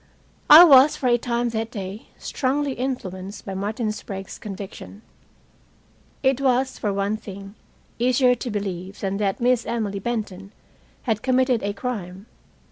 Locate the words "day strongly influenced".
1.69-3.45